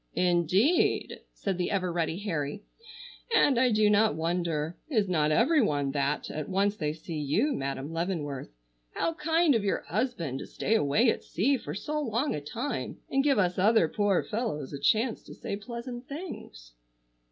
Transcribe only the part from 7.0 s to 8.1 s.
you, Madam